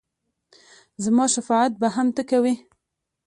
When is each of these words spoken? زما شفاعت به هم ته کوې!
زما 1.03 1.25
شفاعت 1.35 1.71
به 1.81 1.87
هم 1.95 2.07
ته 2.15 2.21
کوې! 2.29 2.53